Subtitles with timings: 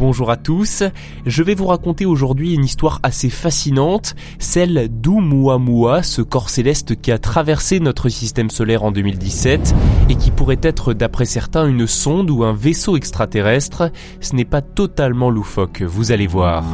[0.00, 0.82] Bonjour à tous.
[1.26, 7.12] Je vais vous raconter aujourd'hui une histoire assez fascinante, celle d'Oumuamua, ce corps céleste qui
[7.12, 9.74] a traversé notre système solaire en 2017
[10.08, 13.92] et qui pourrait être d'après certains une sonde ou un vaisseau extraterrestre.
[14.20, 16.64] Ce n'est pas totalement loufoque, vous allez voir.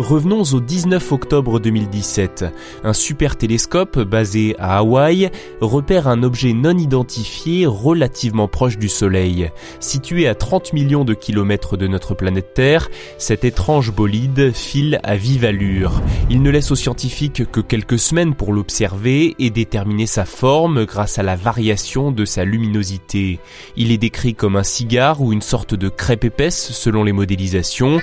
[0.00, 2.46] Revenons au 19 octobre 2017.
[2.84, 9.50] Un super télescope basé à Hawaï repère un objet non identifié relativement proche du Soleil.
[9.78, 15.16] Situé à 30 millions de kilomètres de notre planète Terre, cet étrange bolide file à
[15.16, 16.00] vive allure.
[16.30, 21.18] Il ne laisse aux scientifiques que quelques semaines pour l'observer et déterminer sa forme grâce
[21.18, 23.38] à la variation de sa luminosité.
[23.76, 27.98] Il est décrit comme un cigare ou une sorte de crêpe épaisse selon les modélisations.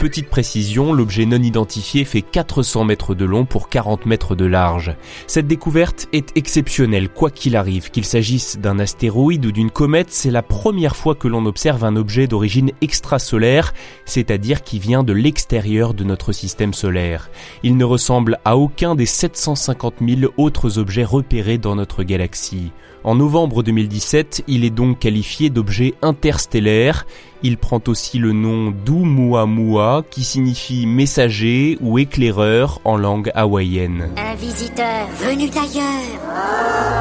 [0.00, 4.96] Petite précision, l'objet non identifié fait 400 mètres de long pour 40 mètres de large.
[5.26, 10.30] Cette découverte est exceptionnelle, quoi qu'il arrive, qu'il s'agisse d'un astéroïde ou d'une comète, c'est
[10.30, 13.74] la première fois que l'on observe un objet d'origine extrasolaire,
[14.06, 17.28] c'est-à-dire qui vient de l'extérieur de notre système solaire.
[17.62, 22.72] Il ne ressemble à aucun des 750 000 autres objets repérés dans notre galaxie.
[23.02, 27.06] En novembre 2017, il est donc qualifié d'objet interstellaire.
[27.42, 34.10] Il prend aussi le nom d'Oumuamua qui signifie messager ou éclaireur en langue hawaïenne.
[34.16, 37.00] Un visiteur venu d'ailleurs.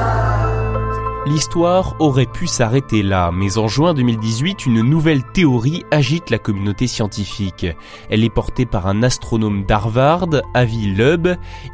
[1.26, 6.88] L'histoire aurait pu s'arrêter là, mais en juin 2018, une nouvelle théorie agite la communauté
[6.88, 7.68] scientifique.
[8.10, 11.28] Elle est portée par un astronome d'Harvard, Avi Loeb.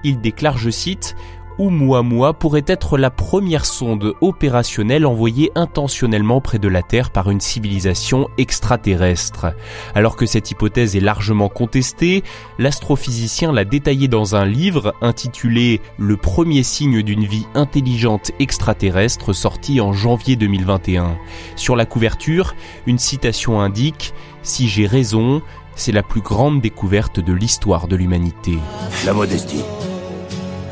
[0.03, 1.15] Il déclare, je cite,
[1.57, 7.39] Oumuamua pourrait être la première sonde opérationnelle envoyée intentionnellement près de la Terre par une
[7.39, 9.47] civilisation extraterrestre.
[9.93, 12.23] Alors que cette hypothèse est largement contestée,
[12.59, 19.79] l'astrophysicien l'a détaillé dans un livre intitulé Le premier signe d'une vie intelligente extraterrestre sorti
[19.79, 21.17] en janvier 2021.
[21.55, 22.53] Sur la couverture,
[22.85, 24.13] une citation indique
[24.43, 25.41] Si j'ai raison,
[25.75, 28.57] c'est la plus grande découverte de l'histoire de l'humanité.
[29.05, 29.63] La modestie.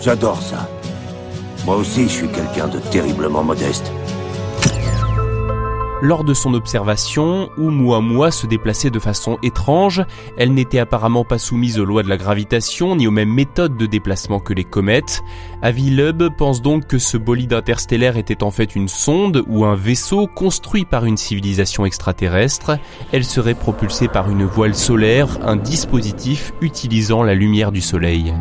[0.04, 0.70] J'adore ça.
[1.66, 3.90] Moi aussi, je suis quelqu'un de terriblement modeste.
[6.02, 10.04] Lors de son observation, Oumuamua se déplaçait de façon étrange.
[10.38, 13.86] Elle n'était apparemment pas soumise aux lois de la gravitation ni aux mêmes méthodes de
[13.86, 15.24] déplacement que les comètes.
[15.62, 19.76] Avi Loeb pense donc que ce bolide interstellaire était en fait une sonde ou un
[19.76, 22.78] vaisseau construit par une civilisation extraterrestre.
[23.14, 28.34] Elle serait propulsée par une voile solaire, un dispositif utilisant la lumière du soleil.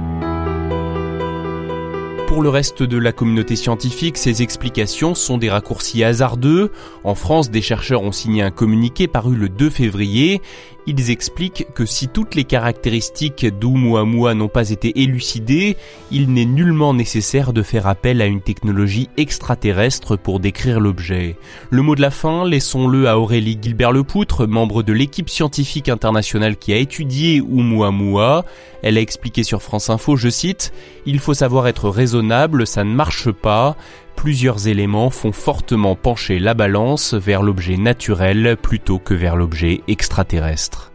[2.33, 6.71] Pour le reste de la communauté scientifique, ces explications sont des raccourcis hasardeux.
[7.05, 10.41] En France, des chercheurs ont signé un communiqué paru le 2 février.
[10.87, 15.77] Ils expliquent que si toutes les caractéristiques d'Oumuamua n'ont pas été élucidées,
[16.11, 21.37] il n'est nullement nécessaire de faire appel à une technologie extraterrestre pour décrire l'objet.
[21.71, 26.73] Le mot de la fin, laissons-le à Aurélie Gilbert-Lepoutre, membre de l'équipe scientifique internationale qui
[26.73, 28.45] a étudié Oumuamua.
[28.83, 30.73] Elle a expliqué sur France Info, je cite,
[31.07, 33.77] Il faut savoir être raisonnable, ça ne marche pas
[34.17, 40.93] plusieurs éléments font fortement pencher la balance vers l'objet naturel plutôt que vers l'objet extraterrestre.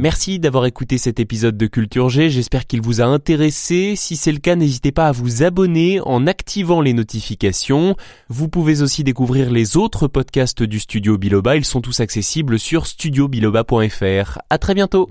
[0.00, 3.94] Merci d'avoir écouté cet épisode de Culture G, j'espère qu'il vous a intéressé.
[3.96, 7.96] Si c'est le cas, n'hésitez pas à vous abonner en activant les notifications.
[8.28, 12.86] Vous pouvez aussi découvrir les autres podcasts du Studio Biloba, ils sont tous accessibles sur
[12.86, 14.38] studiobiloba.fr.
[14.48, 15.10] À très bientôt.